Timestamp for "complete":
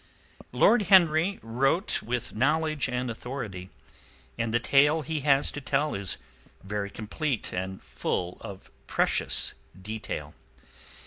6.89-7.53